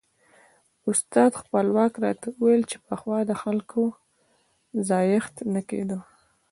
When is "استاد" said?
0.89-1.31